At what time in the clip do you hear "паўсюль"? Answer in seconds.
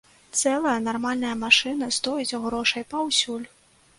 2.97-3.45